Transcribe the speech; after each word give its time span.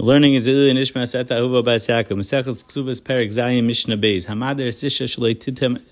Learning 0.00 0.34
is 0.34 0.46
Ili 0.46 0.72
Nishmas 0.74 1.18
Etta 1.18 1.34
Ahuva 1.34 1.64
Bas 1.64 1.88
Yaakov. 1.88 2.18
Mesechus 2.18 2.64
Kesubos 2.64 3.02
Perik 3.02 3.32
Zayin 3.32 3.64
Mishnah 3.64 3.96
Beis. 3.96 4.26
Hamader 4.26 4.68
Sisha 4.68 5.08
Titem 5.34 5.82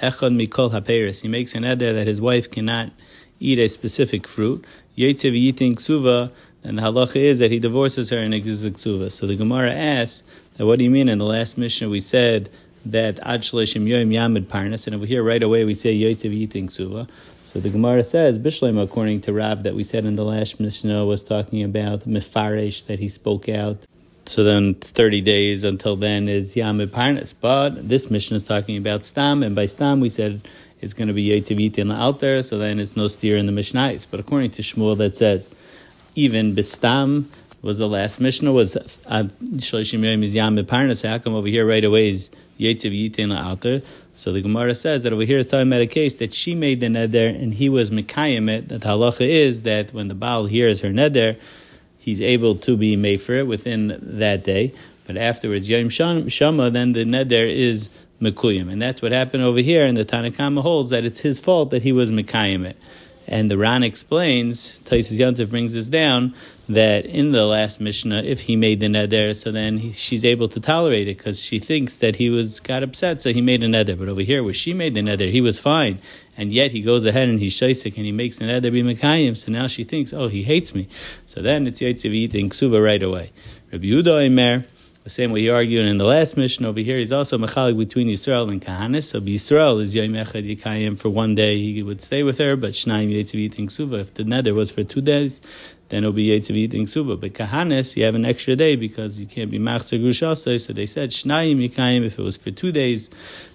Echad 0.00 0.34
Mikol 0.34 0.70
HaPeiris. 0.70 1.20
He 1.20 1.28
makes 1.28 1.54
an 1.54 1.66
eder 1.66 1.92
that 1.92 2.06
his 2.06 2.22
wife 2.22 2.50
cannot 2.50 2.90
eat 3.38 3.58
a 3.58 3.68
specific 3.68 4.26
fruit. 4.26 4.64
Yetziv 4.96 5.34
Yiting 5.34 5.74
Ksuva, 5.74 6.32
and 6.64 6.78
the 6.78 6.82
halacha 6.82 7.16
is 7.16 7.38
that 7.40 7.50
he 7.50 7.58
divorces 7.58 8.08
her 8.08 8.16
and 8.16 8.32
exits 8.32 8.62
the 8.62 8.70
Ksuva. 8.70 9.12
So 9.12 9.26
the 9.26 9.36
Gemara 9.36 9.72
asks, 9.72 10.22
that 10.56 10.64
what 10.64 10.78
do 10.78 10.84
you 10.86 10.90
mean? 10.90 11.10
In 11.10 11.18
the 11.18 11.26
last 11.26 11.58
Mishnah 11.58 11.90
we 11.90 12.00
said 12.00 12.48
that 12.86 13.20
Ad 13.20 13.42
Shaleshim 13.42 13.86
Yoim 13.86 14.08
Yamid 14.08 14.46
Parnas, 14.46 14.86
and 14.86 14.96
over 14.96 15.04
here 15.04 15.22
right 15.22 15.42
away 15.42 15.66
we 15.66 15.74
say 15.74 15.94
Yetziv 15.94 16.32
Yiting 16.32 16.70
Ksuva. 16.70 17.06
So 17.50 17.58
the 17.58 17.68
Gemara 17.68 18.04
says, 18.04 18.38
Bishlema, 18.38 18.84
according 18.84 19.22
to 19.22 19.32
Rav, 19.32 19.64
that 19.64 19.74
we 19.74 19.82
said 19.82 20.04
in 20.04 20.14
the 20.14 20.24
last 20.24 20.60
Mishnah, 20.60 21.04
was 21.04 21.24
talking 21.24 21.64
about 21.64 22.06
Mefaresh, 22.06 22.86
that 22.86 23.00
he 23.00 23.08
spoke 23.08 23.48
out. 23.48 23.78
So 24.26 24.44
then 24.44 24.74
30 24.74 25.20
days 25.20 25.64
until 25.64 25.96
then 25.96 26.28
is 26.28 26.54
Yam 26.54 26.78
Parnas. 26.78 27.34
But 27.34 27.88
this 27.88 28.08
Mishnah 28.08 28.36
is 28.36 28.44
talking 28.44 28.76
about 28.76 29.04
Stam, 29.04 29.42
and 29.42 29.56
by 29.56 29.66
Stam 29.66 29.98
we 29.98 30.10
said 30.10 30.42
it's 30.80 30.94
going 30.94 31.08
to 31.08 31.12
be 31.12 31.26
Yetzivit 31.30 31.92
out 31.92 32.20
there, 32.20 32.40
so 32.44 32.56
then 32.56 32.78
it's 32.78 32.96
no 32.96 33.08
steer 33.08 33.36
in 33.36 33.46
the 33.46 33.52
Mishnais. 33.52 34.06
But 34.08 34.20
according 34.20 34.50
to 34.52 34.62
Shmuel, 34.62 34.96
that 34.98 35.16
says, 35.16 35.50
even 36.14 36.54
Bistam 36.54 37.24
was 37.62 37.78
the 37.78 37.88
last 37.88 38.20
Mishnah, 38.20 38.52
was 38.52 38.76
uh, 38.76 39.24
Shalishim 39.42 40.04
Yom 40.04 40.22
is 40.22 40.34
Yam 40.34 40.56
Parnas. 40.58 41.06
How 41.06 41.18
come 41.18 41.34
over 41.34 41.48
here 41.48 41.66
right 41.66 41.84
away 41.84 42.10
is 42.10 42.30
Yetzivit 42.58 43.36
out 43.36 43.60
there? 43.60 43.82
So 44.14 44.32
the 44.32 44.40
Gemara 44.40 44.74
says 44.74 45.02
that 45.02 45.12
over 45.12 45.22
here 45.22 45.38
is 45.38 45.46
talking 45.46 45.68
about 45.68 45.80
a 45.80 45.86
case 45.86 46.16
that 46.16 46.34
she 46.34 46.54
made 46.54 46.80
the 46.80 46.86
neder 46.86 47.28
and 47.28 47.54
he 47.54 47.68
was 47.68 47.90
mekayim 47.90 48.50
it. 48.50 48.68
That 48.68 48.82
halacha 48.82 49.26
is 49.26 49.62
that 49.62 49.92
when 49.92 50.08
the 50.08 50.14
Baal 50.14 50.46
hears 50.46 50.80
her 50.80 50.90
neder, 50.90 51.38
he's 51.98 52.20
able 52.20 52.56
to 52.56 52.76
be 52.76 52.96
made 52.96 53.20
for 53.22 53.34
it 53.34 53.46
within 53.46 53.98
that 54.00 54.44
day. 54.44 54.72
But 55.06 55.16
afterwards, 55.16 55.68
Yom 55.68 55.88
Shama, 55.88 56.70
then 56.70 56.92
the 56.92 57.04
neder 57.04 57.50
is 57.50 57.90
mekuyim. 58.20 58.70
And 58.70 58.80
that's 58.80 59.02
what 59.02 59.12
happened 59.12 59.42
over 59.42 59.60
here. 59.60 59.86
And 59.86 59.96
the 59.96 60.04
Tanakama 60.04 60.62
holds 60.62 60.90
that 60.90 61.04
it's 61.04 61.20
his 61.20 61.40
fault 61.40 61.70
that 61.70 61.82
he 61.82 61.92
was 61.92 62.10
mekayim 62.10 62.64
it. 62.66 62.78
And 63.26 63.50
the 63.50 63.56
Ran 63.56 63.82
explains, 63.82 64.80
Taisus 64.80 65.18
Yontif 65.18 65.50
brings 65.50 65.74
this 65.74 65.86
down, 65.86 66.34
that 66.68 67.04
in 67.04 67.32
the 67.32 67.44
last 67.46 67.80
Mishnah, 67.80 68.22
if 68.22 68.40
he 68.40 68.54
made 68.54 68.80
the 68.80 68.86
neder, 68.86 69.36
so 69.36 69.50
then 69.50 69.78
he, 69.78 69.92
she's 69.92 70.24
able 70.24 70.48
to 70.48 70.60
tolerate 70.60 71.08
it 71.08 71.18
because 71.18 71.40
she 71.42 71.58
thinks 71.58 71.98
that 71.98 72.16
he 72.16 72.30
was 72.30 72.60
got 72.60 72.82
upset, 72.82 73.20
so 73.20 73.32
he 73.32 73.42
made 73.42 73.62
a 73.64 73.66
neder. 73.66 73.98
But 73.98 74.08
over 74.08 74.20
here, 74.20 74.42
where 74.42 74.54
she 74.54 74.72
made 74.72 74.94
the 74.94 75.00
neder, 75.00 75.30
he 75.30 75.40
was 75.40 75.58
fine, 75.58 75.98
and 76.36 76.52
yet 76.52 76.70
he 76.70 76.80
goes 76.80 77.04
ahead 77.04 77.28
and 77.28 77.40
he's 77.40 77.54
shaisik 77.54 77.96
and 77.96 78.06
he 78.06 78.12
makes 78.12 78.38
the 78.38 78.44
neder 78.44 78.70
be 78.72 78.82
mekayim. 78.82 79.36
So 79.36 79.50
now 79.50 79.66
she 79.66 79.84
thinks, 79.84 80.12
oh, 80.12 80.28
he 80.28 80.44
hates 80.44 80.74
me. 80.74 80.88
So 81.26 81.42
then 81.42 81.66
it's 81.66 81.80
yaitziv 81.80 82.12
eating 82.12 82.50
ksuba 82.50 82.82
right 82.82 83.02
away. 83.02 83.32
Rabbi 83.72 83.86
Yehuda 83.86 84.28
Imer, 84.28 84.64
the 85.04 85.10
same 85.10 85.32
way 85.32 85.40
he 85.40 85.48
argued 85.48 85.86
in 85.86 85.96
the 85.96 86.04
last 86.04 86.36
mission 86.36 86.66
over 86.66 86.80
here, 86.80 86.98
he's 86.98 87.12
also 87.12 87.38
machalik 87.38 87.78
between 87.78 88.08
Yisrael 88.08 88.50
and 88.50 88.60
Kahanis. 88.60 89.04
So 89.04 89.20
Yisrael 89.20 89.80
is 89.80 89.94
Yom 89.94 90.12
Echad 90.12 90.56
Yikayim 90.56 90.98
for 90.98 91.08
one 91.08 91.34
day, 91.34 91.56
he 91.58 91.82
would 91.82 92.02
stay 92.02 92.22
with 92.22 92.38
her, 92.38 92.54
but 92.54 92.72
Shnaim 92.72 93.10
Yetziv 93.10 93.36
eating 93.36 93.68
Suva. 93.70 93.96
If 93.96 94.14
the 94.14 94.24
nether 94.24 94.52
was 94.52 94.70
for 94.70 94.82
two 94.82 95.00
days, 95.00 95.40
then 95.88 96.04
it'll 96.04 96.12
be 96.12 96.28
Yetziv 96.28 96.54
eating 96.54 96.86
Suva. 96.86 97.16
But 97.16 97.32
Kahanis, 97.32 97.96
you 97.96 98.04
have 98.04 98.14
an 98.14 98.26
extra 98.26 98.56
day 98.56 98.76
because 98.76 99.20
you 99.20 99.26
can't 99.26 99.50
be 99.50 99.58
Machzer 99.58 99.98
Gushasai. 99.98 100.60
So 100.60 100.72
they 100.74 100.86
said 100.86 101.10
Shnaim 101.10 101.66
Yikayim, 101.66 102.04
if 102.04 102.18
it 102.18 102.22
was 102.22 102.36
for 102.36 102.50
two 102.50 102.70
days, 102.70 103.08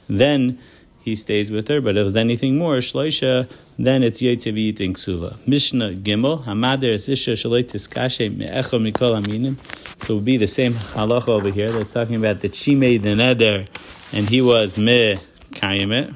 then 0.10 0.60
he 1.06 1.16
stays 1.16 1.52
with 1.52 1.68
her. 1.68 1.80
But 1.82 1.98
if 1.98 2.08
it's 2.08 2.16
anything 2.16 2.58
more, 2.58 2.78
shloisha, 2.78 3.48
then 3.78 4.02
it's 4.02 4.22
yetzev 4.24 4.58
eating 4.58 4.96
ksuva. 4.96 5.48
Mishnah 5.48 5.92
Gimel, 5.92 6.44
Hamader 6.46 6.94
is 6.94 7.08
isha 7.08 7.34
shaloi 7.34 7.64
tiskashe 7.64 8.36
me'echo 8.36 8.80
mikol 8.80 9.12
aminim. 9.22 9.56
So 10.04 10.14
it 10.14 10.16
would 10.16 10.26
be 10.26 10.38
the 10.38 10.48
same 10.48 10.74
halacha 10.74 11.30
over 11.30 11.52
here 11.52 11.72
that's 11.72 11.94
talking 11.94 12.16
about 12.16 12.40
that 12.42 12.56
she 12.56 12.74
made 12.74 13.04
the 13.04 13.10
neder 13.10 13.68
and 14.12 14.28
he 14.28 14.42
was 14.42 14.80
me 14.80 15.20
kayimit. 15.52 16.16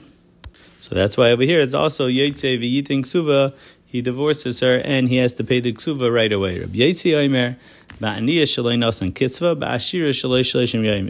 So 0.79 0.95
that's 0.95 1.15
why 1.15 1.29
over 1.33 1.43
here 1.43 1.61
it's 1.61 1.75
also 1.75 2.07
yetzev 2.07 2.63
eating 2.63 3.03
ksuva. 3.03 3.53
He 3.85 4.01
divorces 4.01 4.59
her 4.61 4.81
and 4.83 5.07
he 5.07 5.17
has 5.17 5.33
to 5.35 5.43
pay 5.43 5.59
the 5.59 5.73
ksuva 5.73 6.11
right 6.11 6.31
away. 6.31 6.59
Rabbi 6.59 6.77
Yetzi 6.77 7.13
Omer, 7.13 7.57
it 8.01 8.15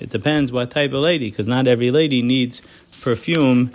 depends 0.09 0.51
what 0.51 0.71
type 0.71 0.91
of 0.91 0.99
lady, 0.99 1.29
because 1.29 1.45
not 1.45 1.67
every 1.67 1.91
lady 1.91 2.23
needs 2.23 2.61
perfume 3.01 3.71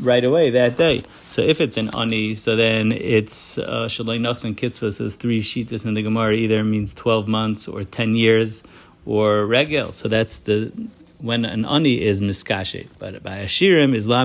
right 0.00 0.24
away 0.24 0.50
that 0.50 0.76
day. 0.76 1.02
So 1.28 1.42
if 1.42 1.60
it's 1.60 1.76
an 1.76 1.90
ani, 1.94 2.34
so 2.36 2.56
then 2.56 2.92
it's 2.92 3.56
shalei 3.56 4.24
uh, 4.24 4.46
and 4.46 4.56
kitzvah 4.56 4.92
says 4.92 5.16
three 5.16 5.42
shitas 5.42 5.84
in 5.84 5.94
the 5.94 6.02
Gemara 6.02 6.34
either 6.34 6.62
means 6.64 6.94
twelve 6.94 7.28
months 7.28 7.68
or 7.68 7.84
ten 7.84 8.14
years 8.14 8.62
or 9.04 9.46
regel. 9.46 9.92
So 9.92 10.08
that's 10.08 10.36
the 10.38 10.72
when 11.18 11.44
an 11.44 11.64
ani 11.64 12.02
is 12.02 12.20
miskashe. 12.20 12.88
But 12.98 13.22
by 13.22 13.38
ashirim 13.38 13.94
is 13.94 14.06
la 14.06 14.24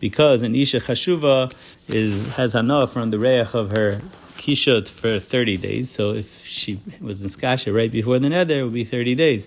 because 0.00 0.42
an 0.42 0.54
isha 0.56 0.80
chashuva 0.80 1.52
is 1.88 2.34
has 2.34 2.52
hana 2.54 2.86
from 2.86 3.10
the 3.10 3.18
reach 3.18 3.54
of 3.54 3.70
her 3.70 4.00
kishut 4.36 4.88
for 4.88 5.20
30 5.20 5.56
days. 5.56 5.90
So 5.90 6.12
if 6.14 6.44
she 6.44 6.80
was 7.00 7.22
in 7.22 7.28
skasha 7.28 7.72
right 7.74 7.90
before 7.90 8.18
the 8.18 8.28
nether, 8.28 8.60
it 8.60 8.64
would 8.64 8.74
be 8.74 8.84
30 8.84 9.14
days. 9.14 9.46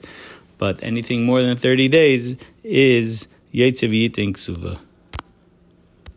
But 0.57 0.81
anything 0.81 1.25
more 1.25 1.41
than 1.41 1.57
30 1.57 1.89
days 1.89 2.37
is 2.63 3.27
Yetziv 3.55 3.93
Yiting 3.93 4.35
Ksuva. 4.35 4.84